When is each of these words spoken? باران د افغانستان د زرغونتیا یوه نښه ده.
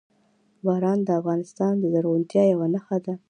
باران 0.65 0.99
د 1.07 1.09
افغانستان 1.19 1.73
د 1.79 1.83
زرغونتیا 1.93 2.43
یوه 2.53 2.67
نښه 2.73 2.97
ده. 3.05 3.13